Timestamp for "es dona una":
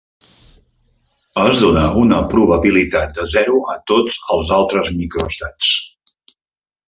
1.41-2.21